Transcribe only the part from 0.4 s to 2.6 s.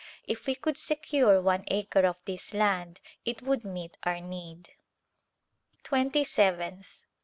we could secure one acre of this